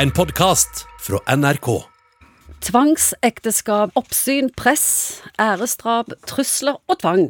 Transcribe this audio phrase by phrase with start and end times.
[0.00, 1.66] En podkast fra NRK.
[2.64, 7.26] Tvangsekteskap, oppsyn, press, æresdrap, trusler og tvang.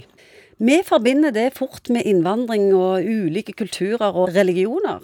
[0.62, 5.02] Vi forbinder det fort med innvandring og ulike kulturer og religioner.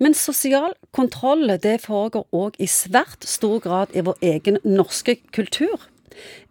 [0.00, 5.76] Men sosial kontroll det foregår òg i svært stor grad i vår egen norske kultur.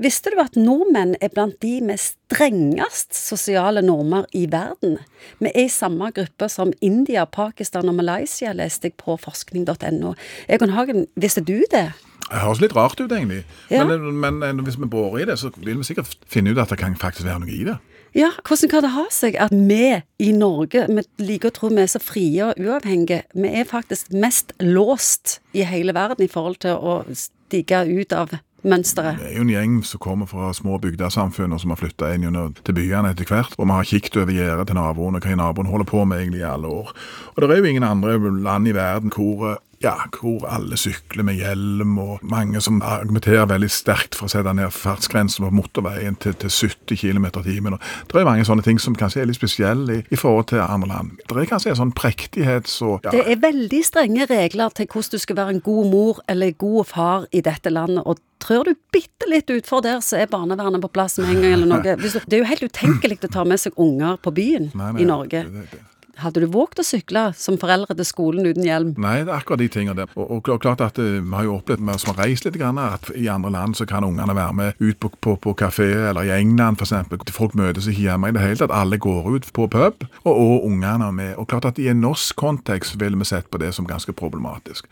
[0.02, 4.98] Visste du at nordmenn er blant de med strengest sosiale normer i verden?
[5.40, 10.16] Vi er i samme gruppe som India, Pakistan og Malaysia, leste jeg på forskning.no.
[10.48, 11.90] Egon Hagen, visste du det?
[12.24, 13.44] Det høres litt rart ut, egentlig.
[13.70, 13.84] Ja.
[13.86, 16.72] Men, men eh, hvis vi borer i det, så vil vi sikkert finne ut at
[16.72, 17.76] det kan faktisk være noe i det.
[18.14, 19.88] Ja, hvordan kan det ha seg at vi
[20.22, 24.14] i Norge, vi liker å tro vi er så frie og uavhengige, vi er faktisk
[24.14, 28.36] mest låst i hele verden i forhold til å stige ut av
[28.68, 29.20] mønsteret?
[29.20, 32.28] Det er jo en gjeng som kommer fra små bygdesamfunn og som har flytta inn
[32.64, 33.58] til byene etter hvert.
[33.58, 36.44] Og vi har kikket over gjerdet til naboen og hva naboen holder på med egentlig
[36.44, 36.96] i alle år.
[37.34, 41.40] Og det er jo ingen andre land i verden hvor ja, hvor alle sykler med
[41.42, 46.36] hjelm, og mange som argumenterer veldig sterkt for å sette ned fartsgrensen på motorveien til,
[46.40, 47.78] til 70 km i timen.
[48.08, 50.92] Det er mange sånne ting som kanskje er litt spesielle i, i forhold til andre
[50.94, 51.18] land.
[51.28, 55.18] Det er kanskje en sånn prektighet så ja, Det er veldig strenge regler til hvordan
[55.18, 58.06] du skal være en god mor eller god far i dette landet.
[58.06, 61.54] og Trør du bitte litt utfor der, så er barnevernet på plass med en gang
[61.56, 61.96] eller noe.
[62.28, 65.08] Det er jo helt utenkelig å ta med seg unger på byen Nei, nei, i
[65.08, 65.44] Norge.
[65.48, 65.84] det- det-
[66.22, 68.92] Hadde du våget å sykle som foreldre til skolen uten hjelm?
[69.02, 70.12] Nei, det er akkurat de tingene der.
[70.14, 72.58] Og, og klart at eh, Vi har jo opplevd med oss som har reist litt,
[72.60, 75.90] grann, at i andre land så kan ungene være med ut på, på, på kafé,
[76.12, 77.34] eller i England f.eks.
[77.34, 78.76] Folk møtes ikke hjemme i det hele tatt.
[78.76, 81.34] Alle går ut på pub, og, og ungene er med.
[81.42, 84.86] Og klart at I en norsk kontekst ville vi sett på det som ganske problematisk.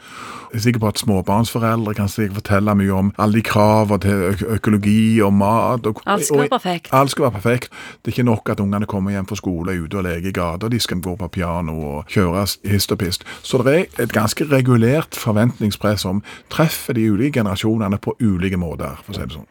[0.52, 5.22] Jeg er sikker på at småbarnsforeldre kan fortelle mye om alle de kravene til økologi
[5.22, 5.86] og mat.
[5.86, 6.90] Og, Alt skal være perfekt.
[6.98, 7.72] Alt skal være perfekt.
[8.02, 10.36] Det er ikke nok at ungene kommer hjem fra skole, er ute og leker i
[10.36, 10.72] gata.
[10.72, 13.26] De skal gå på piano og kjøres hist og pist.
[13.44, 19.00] Så det er et ganske regulert forventningspress som treffer de ulike generasjonene på ulike måter,
[19.06, 19.50] for å si det sånn.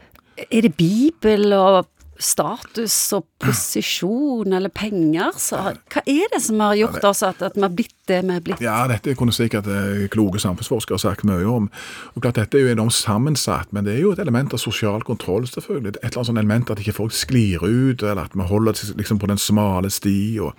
[0.48, 1.89] Er det Bibel og
[2.20, 5.33] status og posisjon eller penger?
[5.40, 5.61] Så,
[5.92, 8.45] hva er det som har gjort oss at, at vi har blitt det vi er
[8.45, 8.63] blitt?
[8.65, 11.71] Ja, dette kunne sikkert eh, kloke samfunnsforskere sagt mye om.
[12.15, 15.03] Og klart Dette er jo enormt sammensatt, men det er jo et element av sosial
[15.07, 15.95] kontroll, selvfølgelig.
[15.97, 19.21] Et eller annet sånt element at ikke folk sklir ut, eller at vi holder liksom
[19.21, 20.39] på den smale sti.
[20.41, 20.55] og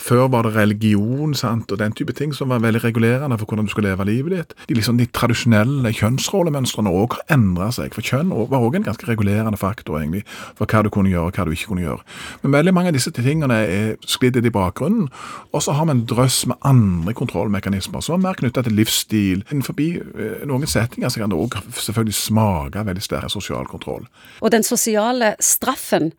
[0.00, 3.68] Før var det religion sant, og den type ting som var veldig regulerende for hvordan
[3.68, 4.54] du skulle leve livet ditt.
[4.68, 7.94] De, liksom, de tradisjonelle kjønnsrollemønstrene òg har endra seg.
[7.94, 10.24] For kjønn var òg en ganske regulerende faktor egentlig,
[10.58, 12.02] for hva du kunne gjøre og hva du ikke kunne gjøre.
[12.42, 15.08] Men veldig mange av disse tingene er sklidd i bakgrunnen.
[15.52, 19.44] Og så har vi en drøss med andre kontrollmekanismer som er mer knytta til livsstil.
[19.50, 24.08] Innenfor eh, noen settinger så kan det òg selvfølgelig smake veldig sterk sosial kontroll.
[24.42, 26.12] Og den sosiale straffen,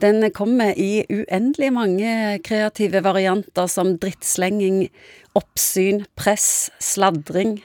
[0.00, 2.12] den kommer i uendelig mange
[2.44, 4.86] kreative varianter som drittslenging,
[5.36, 7.58] oppsyn, press, sladring,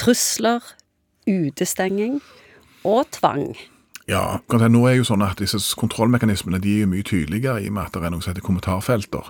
[0.00, 0.64] trusler,
[1.28, 2.20] utestenging
[2.88, 3.52] og tvang.
[4.10, 7.76] Ja, nå er jo sånn at disse kontrollmekanismene de er jo mye tydeligere i og
[7.76, 9.28] med at det er noe som heter kommentarfelter,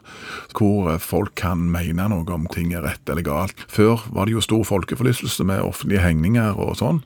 [0.57, 3.67] hvor eh, folk kan mene noe om ting er rett eller galt.
[3.69, 7.03] Før var det jo stor folkeforlystelse med offentlige hengninger og sånn.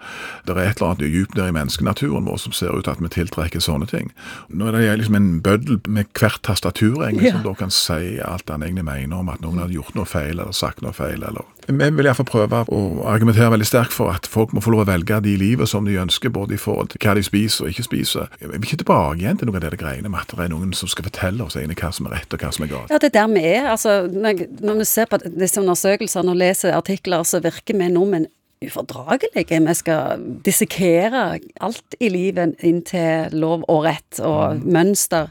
[0.47, 3.03] Det er et eller annet djupt der i menneskenaturen vår som ser ut til at
[3.03, 4.12] vi tiltrekker sånne ting.
[4.49, 7.32] Nå er det liksom en bøddel med hvert tastatur egentlig, Ja.
[7.41, 10.38] som da kan si alt han egentlig mener om at noen hadde gjort noe feil
[10.38, 11.22] eller sagt noe feil.
[11.22, 11.43] eller...
[11.69, 14.88] Vi vil iallfall prøve å argumentere veldig sterkt for at folk må få lov å
[14.93, 17.87] velge de livet som de ønsker, både i forhold til hva de spiser og ikke
[17.88, 18.28] spiser.
[18.38, 20.71] Vi vil ikke tilbake igjen til noe av det greiene med at det er noen
[20.78, 22.91] som skal fortelle oss egentlig hva som er rett og hva som er galt.
[22.94, 23.66] Ja, det er der vi er.
[23.75, 28.28] Altså, når, jeg- vi ser på disse undersøkelsene og leser artikler, så virker vi nordmenn
[28.65, 29.59] ufordragelige.
[29.66, 31.25] Vi skal dissekere
[31.60, 35.28] alt i livet inn til lov og rett og mønster.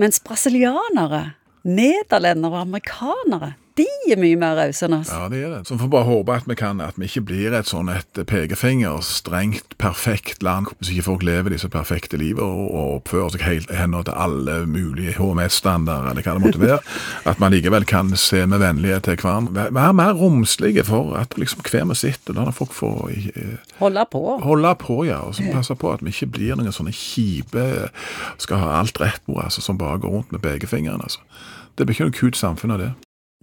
[0.00, 1.34] Mens brasilianere,
[1.64, 5.08] nederlendere og amerikanere, de er mye mer rause enn oss.
[5.10, 5.60] Ja, det er det.
[5.66, 8.20] Så vi får bare håpe at vi kan, at vi ikke blir et sånn et
[8.30, 13.46] pekefinger, strengt, perfekt land, hvis ikke folk lever disse perfekte livet og, og oppfører seg
[13.48, 16.78] helt henhold til alle mulige HMS-standarder, eller hva det måtte være.
[17.32, 19.66] At man likevel kan se med vennlighet til hverandre.
[19.74, 24.22] Være mer romslige for at liksom hver vi sitter, la folk få eh, Holde på.
[24.44, 27.64] holde på, ja, og så passe på at vi ikke blir noen sånne kjipe,
[28.38, 31.24] skal ha alt rett på, altså, som bare går rundt med pekefingeren, altså.
[31.74, 32.92] Det blir ikke noe kult samfunn av det.